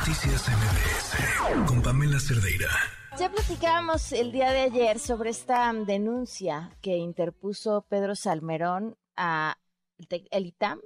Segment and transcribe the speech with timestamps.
[0.00, 2.70] Noticias MBS con Pamela Cerdeira.
[3.18, 9.58] Ya platicábamos el día de ayer sobre esta denuncia que interpuso Pedro Salmerón a
[9.98, 10.80] el ITAM,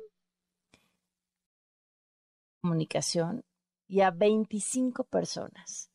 [2.60, 3.44] comunicación,
[3.86, 5.92] y a 25 personas.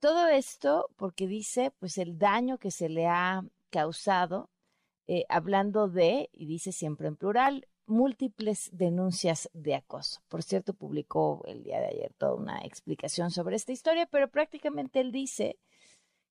[0.00, 4.50] Todo esto porque dice, pues, el daño que se le ha causado,
[5.06, 10.20] eh, hablando de, y dice siempre en plural, múltiples denuncias de acoso.
[10.28, 15.00] Por cierto, publicó el día de ayer toda una explicación sobre esta historia, pero prácticamente
[15.00, 15.58] él dice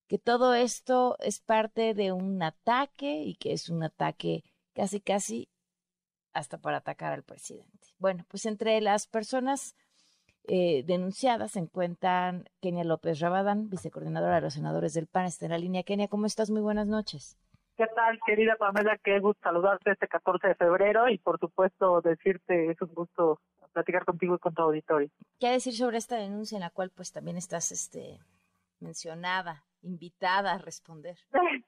[0.07, 4.43] que todo esto es parte de un ataque y que es un ataque
[4.73, 5.49] casi, casi
[6.33, 7.87] hasta para atacar al presidente.
[7.97, 9.75] Bueno, pues entre las personas
[10.49, 15.25] eh, denunciadas se encuentran Kenia López Rabadán, vicecoordinadora de los senadores del PAN.
[15.25, 15.83] Está en la línea.
[15.83, 16.49] Kenia, ¿cómo estás?
[16.49, 17.37] Muy buenas noches.
[17.77, 18.97] ¿Qué tal, querida Pamela?
[19.03, 23.39] Qué gusto saludarte este 14 de febrero y, por supuesto, decirte es un gusto
[23.71, 25.09] platicar contigo y con tu auditorio.
[25.39, 28.17] ¿Qué decir sobre esta denuncia en la cual, pues, también estás este,
[28.79, 31.17] mencionada, invitada a responder?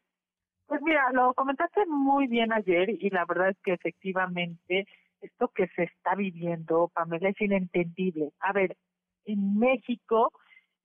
[0.66, 4.86] Pues mira, lo comentaste muy bien ayer y la verdad es que efectivamente
[5.20, 8.34] esto que se está viviendo, Pamela, es inentendible.
[8.40, 8.78] A ver,
[9.26, 10.32] en México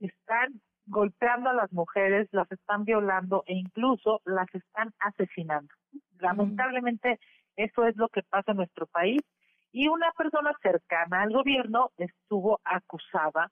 [0.01, 5.73] están golpeando a las mujeres, las están violando e incluso las están asesinando.
[6.19, 7.19] Lamentablemente
[7.57, 9.21] eso es lo que pasa en nuestro país
[9.73, 13.51] y una persona cercana al gobierno estuvo acusada,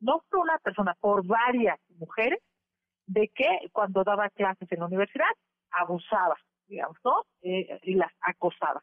[0.00, 2.40] no por una persona, por varias mujeres,
[3.06, 5.30] de que cuando daba clases en la universidad
[5.70, 7.24] abusaba, digamos, ¿no?
[7.42, 8.82] Eh, y las acosaba.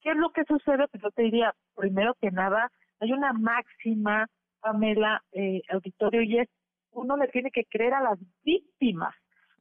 [0.00, 0.88] ¿Qué es lo que sucede?
[0.88, 4.26] Pues yo te diría, primero que nada, hay una máxima,
[4.60, 6.48] Pamela, eh, auditorio, y es
[6.96, 9.14] uno le tiene que creer a las víctimas,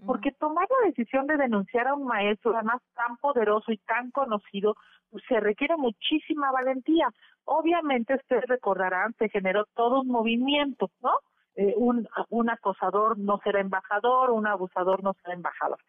[0.06, 4.76] porque tomar la decisión de denunciar a un maestro, además tan poderoso y tan conocido,
[5.10, 7.10] pues se requiere muchísima valentía.
[7.46, 11.12] Obviamente ustedes recordarán, se generó todo un movimiento, ¿no?
[11.56, 15.80] Eh, un, un acosador no será embajador, un abusador no será embajador.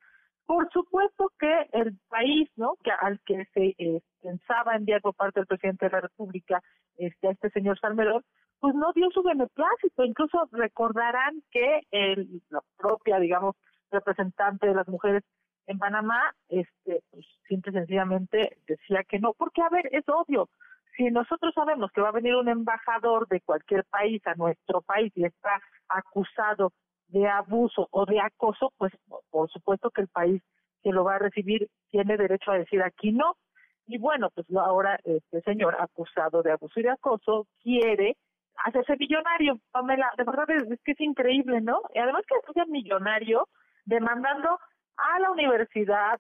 [0.47, 2.75] Por supuesto que el país, ¿no?
[2.85, 6.63] Que al que se eh, pensaba enviar por parte del presidente de la República,
[6.97, 8.23] este, a este señor Salmerón,
[8.61, 10.05] pues no dio su beneplácito.
[10.05, 13.57] Incluso recordarán que el, la propia, digamos,
[13.91, 15.23] representante de las mujeres
[15.67, 20.49] en Panamá, este, pues simple y sencillamente decía que no, porque a ver, es obvio,
[20.97, 25.13] si nosotros sabemos que va a venir un embajador de cualquier país a nuestro país
[25.15, 26.73] y está acusado
[27.09, 28.93] de abuso o de acoso, pues
[29.31, 30.43] por supuesto que el país
[30.83, 33.37] que lo va a recibir tiene derecho a decir aquí no.
[33.87, 38.17] Y bueno, pues ahora este señor acusado de abuso y de acoso quiere
[38.65, 41.81] hacerse millonario, Pamela, de verdad es, que es increíble, ¿no?
[41.95, 43.49] Y además que sea millonario
[43.85, 44.59] demandando
[44.97, 46.19] a la universidad,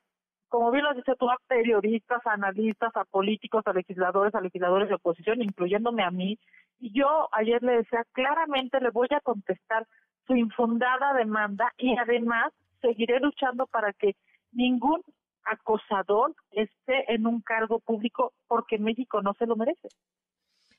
[0.48, 4.88] como bien lo dice tú, a periodistas, a analistas, a políticos, a legisladores, a legisladores
[4.88, 6.38] de oposición, incluyéndome a mí.
[6.78, 9.86] Y yo ayer le decía, claramente le voy a contestar
[10.26, 14.14] su infundada demanda y además seguiré luchando para que
[14.52, 15.02] ningún
[15.44, 19.88] acosador esté en un cargo público porque México no se lo merece.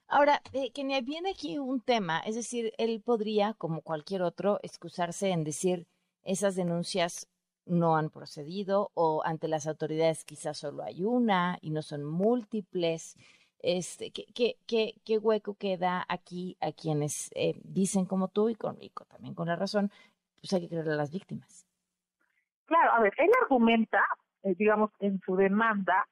[0.09, 5.31] Ahora, eh, Kenia, viene aquí un tema, es decir, él podría, como cualquier otro, excusarse
[5.31, 5.85] en decir
[6.23, 7.27] esas denuncias
[7.65, 13.17] no han procedido o ante las autoridades quizás solo hay una y no son múltiples.
[13.59, 18.55] Este, ¿qué, qué, qué, qué hueco queda aquí a quienes eh, dicen como tú y,
[18.55, 18.77] con,
[19.09, 19.91] también con la razón,
[20.39, 21.67] pues hay que creerle a las víctimas?
[22.65, 24.01] Claro, a ver, él argumenta,
[24.43, 26.07] eh, digamos, en su demanda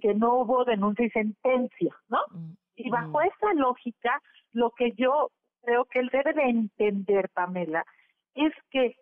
[0.00, 2.18] que no hubo denuncia y sentencia, ¿no?
[2.30, 2.54] Mm.
[2.84, 3.22] Y bajo mm.
[3.22, 4.20] esa lógica,
[4.52, 5.30] lo que yo
[5.62, 7.84] creo que él debe de entender, Pamela,
[8.34, 8.96] es que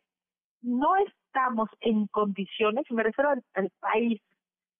[0.62, 4.20] no estamos en condiciones, me refiero al, país,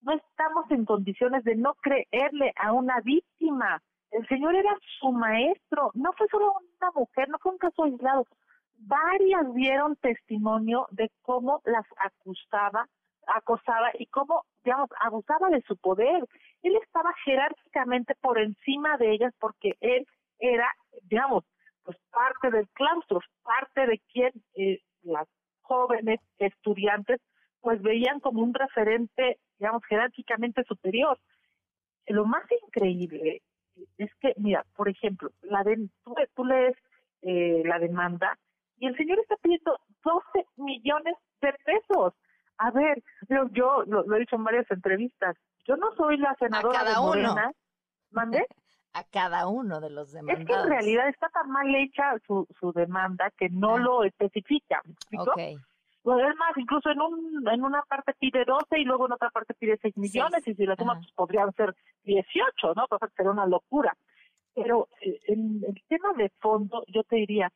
[0.03, 3.83] no estamos en condiciones de no creerle a una víctima.
[4.11, 8.27] El señor era su maestro, no fue solo una mujer, no fue un caso aislado.
[8.79, 12.87] Varias dieron testimonio de cómo las acusaba,
[13.27, 16.25] acosaba y cómo, digamos, abusaba de su poder
[16.63, 20.07] él estaba jerárquicamente por encima de ellas porque él
[20.39, 20.71] era,
[21.03, 21.45] digamos,
[21.85, 25.29] pues parte del claustro, parte de quien eh, las
[25.63, 27.21] jóvenes estudiantes
[27.61, 31.19] pues veían como un referente, digamos, jerárquicamente superior.
[32.07, 33.43] Lo más increíble
[33.99, 35.89] es que, mira, por ejemplo, la de,
[36.35, 36.77] tú, lees
[37.23, 38.39] eh, la demanda
[38.79, 42.15] y el señor está pidiendo 12 millones de pesos.
[42.59, 43.03] A ver,
[43.53, 45.37] yo lo, he dicho en varias entrevistas,
[45.71, 47.53] yo no soy la senadora de Morena.
[48.11, 48.45] ¿Mande?
[48.93, 50.41] A cada uno de los demandados.
[50.41, 53.79] Es que en realidad está tan mal hecha su, su demanda que no ah.
[53.79, 54.83] lo especifica.
[54.85, 55.33] ¿Me explico?
[56.03, 59.31] Pues es más, incluso en, un, en una parte pide 12 y luego en otra
[59.31, 62.83] parte pide 6 millones y si la suma pues podrían ser 18, ¿no?
[62.83, 63.97] Entonces sería una locura.
[64.55, 67.53] Pero eh, en el tema de fondo, yo te diría,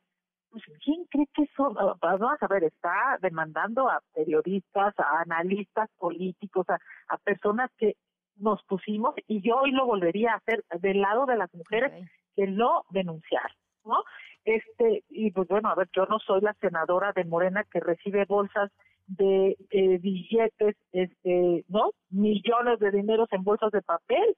[0.63, 1.75] pues, ¿quién cree que son?
[1.77, 6.79] Ah, vamos a ver, está demandando a periodistas, a analistas políticos, a,
[7.09, 7.95] a personas que
[8.37, 11.91] nos pusimos y yo hoy lo volvería a hacer del lado de las mujeres
[12.35, 13.51] que lo denunciar,
[13.83, 14.03] ¿no?
[14.43, 18.25] Este, y pues bueno, a ver, yo no soy la senadora de Morena que recibe
[18.25, 18.71] bolsas
[19.07, 21.91] de eh, billetes, este, ¿no?
[22.09, 24.35] Millones de dineros en bolsas de papel.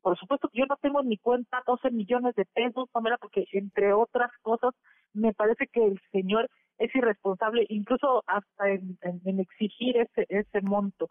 [0.00, 3.44] Por supuesto que yo no tengo en mi cuenta 12 millones de pesos, Pamela, porque
[3.52, 4.74] entre otras cosas
[5.12, 6.48] me parece que el señor
[6.78, 8.98] es irresponsable, incluso hasta en,
[9.40, 11.08] exigir ese, ese monto.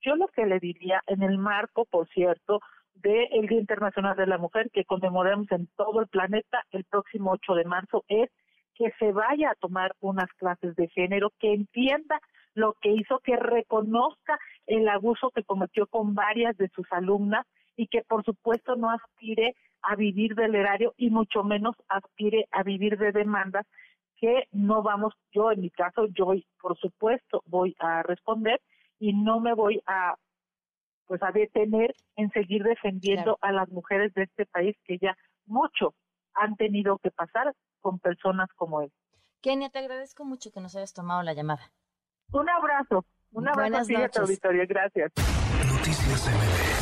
[0.00, 2.60] Yo lo que le diría en el marco, por cierto,
[2.94, 7.54] del Día Internacional de la Mujer que conmemoramos en todo el planeta el próximo 8
[7.54, 8.30] de marzo es
[8.74, 12.20] que se vaya a tomar unas clases de género, que entienda
[12.54, 17.46] lo que hizo, que reconozca el abuso que cometió con varias de sus alumnas
[17.76, 22.62] y que por supuesto no aspire a vivir del erario y mucho menos aspire a
[22.62, 23.66] vivir de demandas
[24.16, 28.60] que no vamos, yo en mi caso, yo por supuesto voy a responder
[29.00, 30.14] y no me voy a
[31.06, 35.94] pues a detener en seguir defendiendo a las mujeres de este país que ya mucho
[36.34, 38.92] han tenido que pasar con personas como él.
[39.42, 41.72] Kenia, te agradezco mucho que nos hayas tomado la llamada.
[42.32, 45.12] Un abrazo, un abrazo a ti a tu auditorio, gracias.
[45.66, 46.81] Noticias MBS